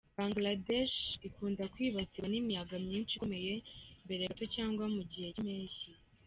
[0.17, 0.97] Bangladesh
[1.27, 3.53] ikunda kwibasirwa n’imiyaga myinshi ikomeye
[4.05, 5.89] mbere gato cyangwa mu gihe cy’impeshyi.